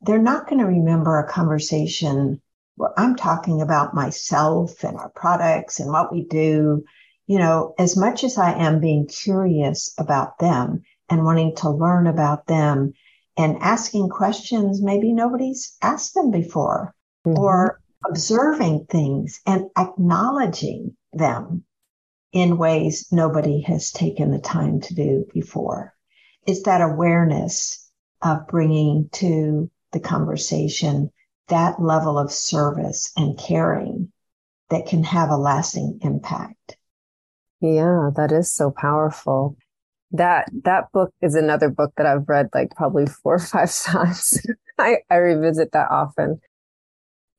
[0.00, 2.40] they're not going to remember a conversation
[2.76, 6.84] where I'm talking about myself and our products and what we do
[7.28, 12.06] you know, as much as I am being curious about them and wanting to learn
[12.06, 12.94] about them
[13.38, 16.94] and asking questions maybe nobody's asked them before
[17.26, 17.38] mm-hmm.
[17.38, 21.64] or observing things and acknowledging them
[22.32, 25.94] in ways nobody has taken the time to do before.
[26.46, 27.88] It's that awareness
[28.20, 31.10] of bringing to the conversation
[31.48, 34.12] that level of service and caring
[34.68, 36.76] that can have a lasting impact.
[37.60, 39.56] Yeah, that is so powerful.
[40.12, 44.40] That that book is another book that I've read like probably four or five times.
[44.78, 46.40] I, I revisit that often.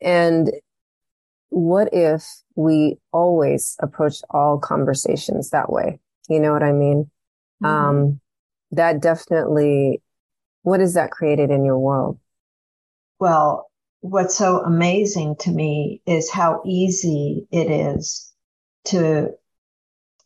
[0.02, 0.52] And
[1.50, 2.24] what if
[2.56, 6.00] we always approached all conversations that way?
[6.30, 7.10] You know what I mean?
[7.64, 7.66] Mm-hmm.
[7.66, 8.20] Um,
[8.72, 10.02] that definitely,
[10.62, 12.20] what has that created in your world?
[13.20, 13.70] Well,
[14.02, 18.32] what's so amazing to me is how easy it is
[18.86, 19.32] to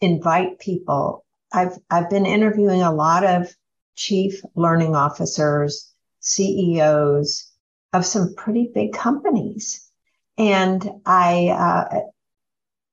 [0.01, 1.22] invite people.
[1.53, 3.55] I've, I've been interviewing a lot of
[3.95, 7.51] chief learning officers, CEOs
[7.93, 9.89] of some pretty big companies.
[10.37, 11.99] And I, uh,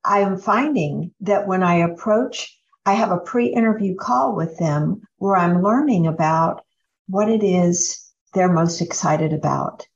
[0.05, 5.63] I'm finding that when I approach, I have a pre-interview call with them where I'm
[5.63, 6.65] learning about
[7.09, 9.87] what it is they're most excited about.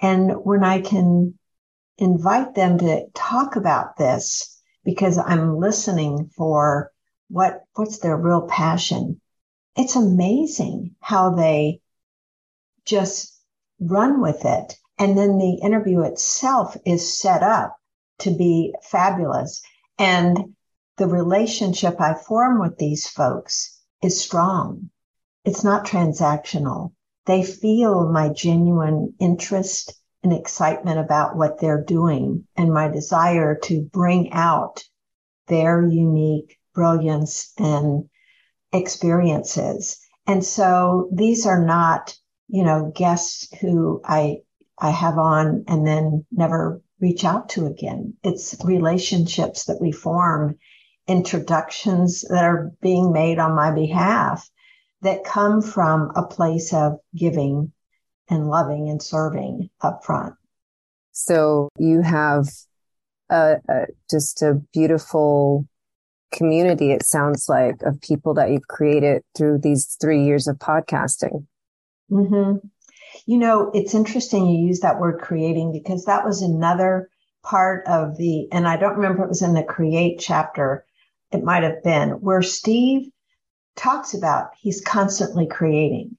[0.00, 1.38] And when I can
[1.96, 6.92] invite them to talk about this, because I'm listening for
[7.28, 9.20] what, what's their real passion
[9.78, 11.80] it's amazing how they
[12.84, 13.32] just
[13.80, 14.76] run with it.
[14.98, 17.76] And then the interview itself is set up
[18.18, 19.62] to be fabulous.
[19.96, 20.56] And
[20.96, 24.90] the relationship I form with these folks is strong.
[25.44, 26.92] It's not transactional.
[27.26, 33.82] They feel my genuine interest and excitement about what they're doing and my desire to
[33.92, 34.82] bring out
[35.46, 38.08] their unique brilliance and
[38.72, 39.98] experiences.
[40.28, 42.14] And so these are not,
[42.46, 44.42] you know, guests who I,
[44.78, 48.14] I have on and then never reach out to again.
[48.22, 50.56] It's relationships that we form,
[51.08, 54.48] introductions that are being made on my behalf
[55.02, 57.72] that come from a place of giving
[58.30, 60.34] and loving and serving up front.
[61.10, 62.46] So you have
[63.30, 65.66] a, a, just a beautiful
[66.32, 71.46] community, it sounds like, of people that you've created through these three years of podcasting.
[72.10, 72.66] Mm-hmm.
[73.26, 77.10] You know, it's interesting you use that word creating because that was another
[77.42, 80.84] part of the, and I don't remember it was in the create chapter.
[81.32, 83.08] It might have been where Steve
[83.76, 86.16] talks about he's constantly creating.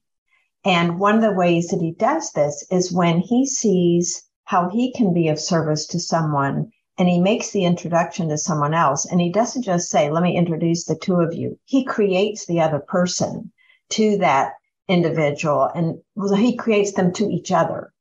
[0.64, 4.92] And one of the ways that he does this is when he sees how he
[4.92, 9.06] can be of service to someone and he makes the introduction to someone else.
[9.06, 11.58] And he doesn't just say, let me introduce the two of you.
[11.64, 13.50] He creates the other person
[13.92, 14.52] to that
[14.86, 17.94] individual and well, he creates them to each other.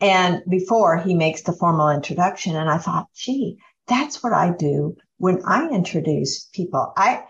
[0.00, 2.56] And before he makes the formal introduction.
[2.56, 6.94] And I thought, gee, that's what I do when I introduce people.
[6.96, 7.24] I,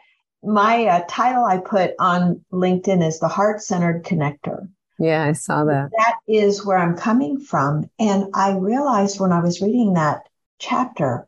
[0.44, 4.68] my uh, title I put on LinkedIn is the heart centered connector.
[5.00, 5.90] Yeah, I saw that.
[5.98, 7.90] That is where I'm coming from.
[7.98, 10.27] And I realized when I was reading that
[10.58, 11.26] chapter.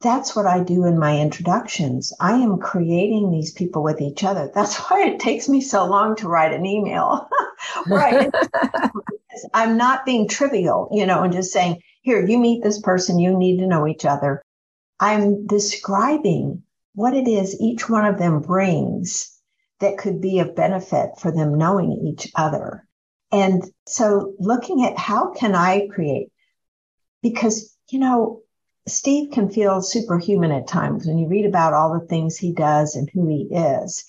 [0.00, 2.12] That's what I do in my introductions.
[2.18, 4.50] I am creating these people with each other.
[4.52, 7.28] That's why it takes me so long to write an email.
[7.86, 8.30] right.
[9.54, 13.36] I'm not being trivial, you know, and just saying, here, you meet this person, you
[13.36, 14.42] need to know each other.
[14.98, 16.62] I'm describing
[16.94, 19.38] what it is each one of them brings
[19.80, 22.86] that could be of benefit for them knowing each other.
[23.30, 26.28] And so looking at how can I create?
[27.22, 28.40] Because, you know,
[28.88, 32.96] Steve can feel superhuman at times when you read about all the things he does
[32.96, 34.04] and who he is.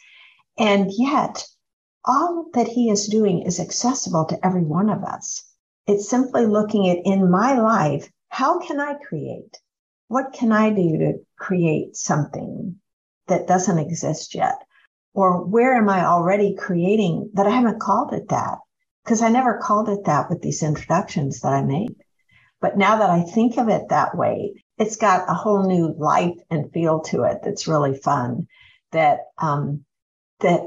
[0.58, 1.46] And yet,
[2.06, 5.44] all that he is doing is accessible to every one of us.
[5.86, 9.60] It's simply looking at in my life, how can I create?
[10.08, 12.78] What can I do to create something
[13.28, 14.64] that doesn't exist yet?
[15.14, 18.60] Or where am I already creating that I haven't called it that?
[19.04, 22.03] Because I never called it that with these introductions that I made.
[22.64, 26.38] But now that I think of it that way, it's got a whole new life
[26.50, 28.48] and feel to it that's really fun.
[28.94, 29.84] That, um,
[30.40, 30.62] that,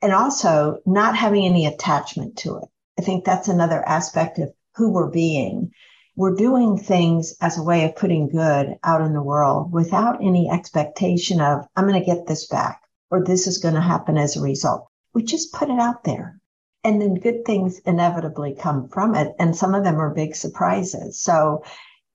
[0.00, 2.68] and also not having any attachment to it.
[2.96, 5.72] I think that's another aspect of who we're being.
[6.14, 10.48] We're doing things as a way of putting good out in the world without any
[10.48, 14.36] expectation of, I'm going to get this back or this is going to happen as
[14.36, 14.86] a result.
[15.12, 16.38] We just put it out there.
[16.84, 19.32] And then good things inevitably come from it.
[19.38, 21.20] And some of them are big surprises.
[21.20, 21.62] So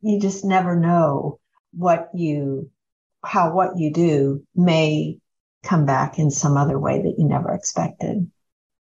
[0.01, 1.39] you just never know
[1.71, 2.69] what you,
[3.23, 5.19] how what you do may
[5.63, 8.29] come back in some other way that you never expected.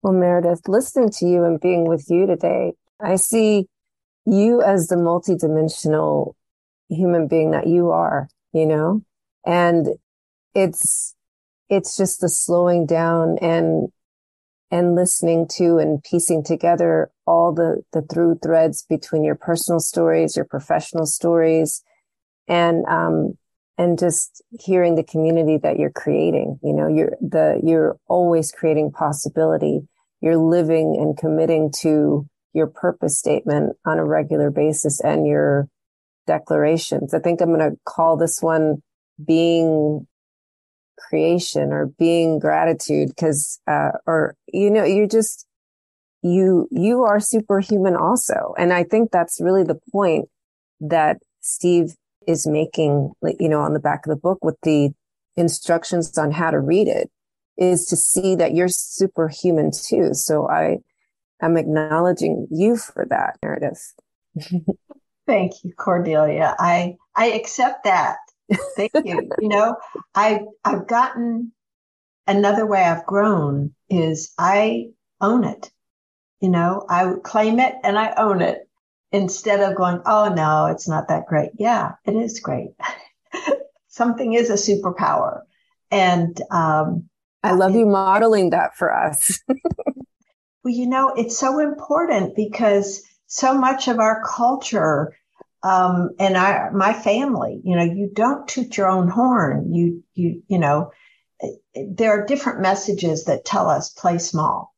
[0.03, 3.67] Well, Meredith, listening to you and being with you today, I see
[4.25, 6.35] you as the multidimensional
[6.89, 9.03] human being that you are, you know,
[9.45, 9.89] and
[10.55, 11.15] it's,
[11.69, 13.89] it's just the slowing down and
[14.71, 20.37] and listening to and piecing together all the, the through threads between your personal stories,
[20.37, 21.83] your professional stories,
[22.47, 23.37] and, um,
[23.77, 26.59] and just hearing the community that you're creating.
[26.63, 29.81] You know, you're the, you're always creating possibility.
[30.21, 35.69] You're living and committing to your purpose statement on a regular basis and your
[36.27, 37.15] declarations.
[37.15, 38.83] I think I'm going to call this one
[39.25, 40.07] being
[41.09, 45.47] creation or being gratitude because uh, or you know you just
[46.23, 48.55] you you are superhuman also.
[48.59, 50.29] And i think that's really the point
[50.81, 51.95] that steve
[52.27, 54.91] is making you know on the back of the book with the
[55.37, 57.11] instructions on how to read it
[57.57, 60.15] is to see that you're superhuman too.
[60.15, 60.79] So i
[61.41, 63.95] i'm acknowledging you for that meredith
[65.27, 66.55] thank you cordelia.
[66.59, 68.19] I i accept that
[68.77, 69.31] Thank you.
[69.41, 69.77] you know,
[70.15, 71.53] I I've gotten
[72.27, 74.89] another way I've grown is I
[75.21, 75.71] own it.
[76.41, 78.69] You know, I claim it and I own it
[79.13, 81.51] instead of going, oh no, it's not that great.
[81.59, 82.71] Yeah, it is great.
[83.89, 85.43] Something is a superpower.
[85.91, 87.09] And um,
[87.43, 89.41] I love you modeling that for us.
[89.49, 95.17] well, you know, it's so important because so much of our culture
[95.63, 99.75] um, and I, my family, you know, you don't toot your own horn.
[99.75, 100.91] You, you, you know,
[101.75, 104.75] there are different messages that tell us play small.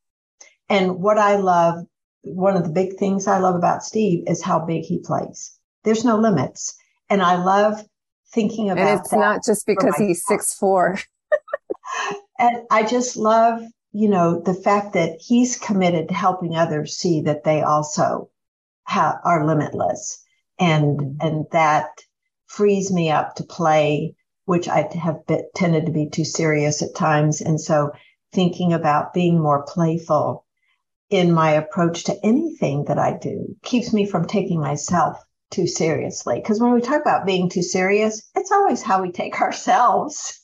[0.68, 1.85] And what I love,
[2.22, 5.57] one of the big things I love about Steve is how big he plays.
[5.85, 6.74] There's no limits.
[7.09, 7.85] And I love
[8.33, 10.99] thinking about And it's not just because he's six four.
[12.39, 13.62] and I just love,
[13.93, 18.30] you know, the fact that he's committed to helping others see that they also
[18.85, 20.22] ha- are limitless
[20.63, 21.27] and mm-hmm.
[21.27, 21.89] and that
[22.47, 26.95] frees me up to play which i have been, tended to be too serious at
[26.95, 27.91] times and so
[28.33, 30.47] thinking about being more playful
[31.11, 35.19] in my approach to anything that i do keeps me from taking myself
[35.51, 39.41] too seriously because when we talk about being too serious it's always how we take
[39.41, 40.41] ourselves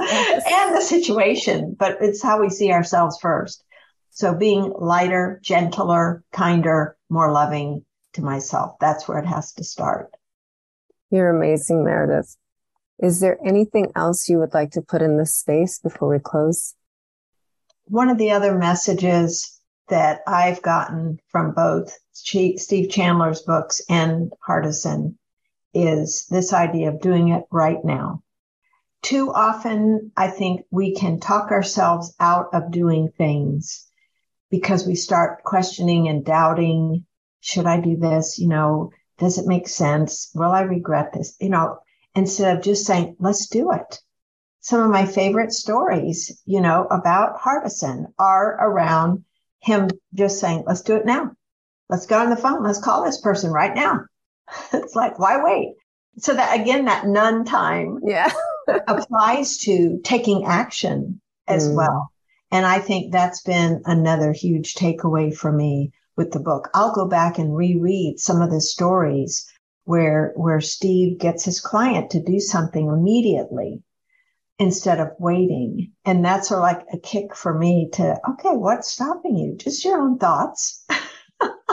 [0.00, 0.42] yes.
[0.50, 3.64] and the situation but it's how we see ourselves first
[4.10, 7.82] so being lighter gentler kinder more loving
[8.14, 8.76] to myself.
[8.80, 10.10] That's where it has to start.
[11.10, 12.36] You're amazing, Meredith.
[12.98, 16.74] Is there anything else you would like to put in this space before we close?
[17.84, 25.16] One of the other messages that I've gotten from both Steve Chandler's books and Hardison
[25.74, 28.22] is this idea of doing it right now.
[29.02, 33.86] Too often, I think we can talk ourselves out of doing things
[34.50, 37.04] because we start questioning and doubting
[37.42, 38.38] should I do this?
[38.38, 40.30] You know, does it make sense?
[40.34, 41.36] Will I regret this?
[41.40, 41.78] You know,
[42.14, 44.00] instead of just saying, let's do it.
[44.60, 49.24] Some of my favorite stories, you know, about Hardison are around
[49.58, 51.32] him just saying, let's do it now.
[51.88, 52.62] Let's go on the phone.
[52.62, 54.00] Let's call this person right now.
[54.72, 55.74] it's like, why wait?
[56.18, 58.32] So that again, that none time yeah.
[58.86, 61.74] applies to taking action as mm.
[61.74, 62.12] well.
[62.52, 66.68] And I think that's been another huge takeaway for me with the book.
[66.74, 69.46] I'll go back and reread some of the stories
[69.84, 73.82] where, where Steve gets his client to do something immediately
[74.58, 75.92] instead of waiting.
[76.04, 79.56] And that's sort of like a kick for me to, okay, what's stopping you?
[79.56, 80.84] Just your own thoughts.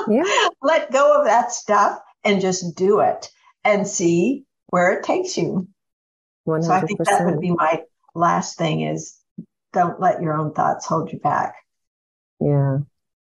[0.10, 0.24] Yeah.
[0.62, 3.30] Let go of that stuff and just do it
[3.64, 5.68] and see where it takes you.
[6.48, 6.64] 100%.
[6.64, 7.84] So I think that would be my
[8.16, 9.18] last thing is
[9.72, 11.54] don't let your own thoughts hold you back.
[12.40, 12.80] Yeah.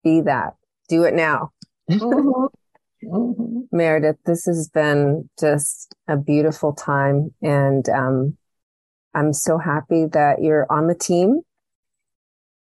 [0.03, 0.57] Be that
[0.89, 1.51] do it now.
[1.91, 2.47] Mm-hmm.
[3.07, 3.77] Mm-hmm.
[3.77, 7.35] Meredith, this has been just a beautiful time.
[7.43, 8.37] And um,
[9.15, 11.41] I'm so happy that you're on the team.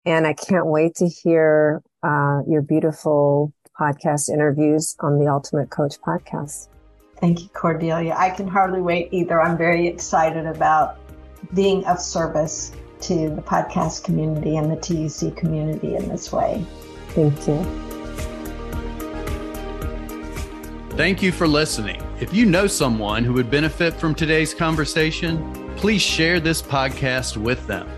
[0.05, 5.99] And I can't wait to hear uh, your beautiful podcast interviews on the Ultimate Coach
[6.01, 6.67] podcast.
[7.17, 8.15] Thank you, Cordelia.
[8.17, 9.41] I can hardly wait either.
[9.41, 10.97] I'm very excited about
[11.53, 16.65] being of service to the podcast community and the TUC community in this way.
[17.09, 17.88] Thank you.
[20.99, 22.03] Thank you for listening.
[22.19, 27.65] If you know someone who would benefit from today's conversation, please share this podcast with
[27.67, 27.89] them.